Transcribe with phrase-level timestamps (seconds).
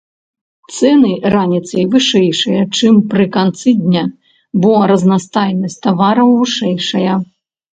[0.77, 4.03] Цэны раніцай вышэйшыя, чым пры канцы дня,
[4.65, 7.13] бо разнастайнасць тавараў вышэйшая.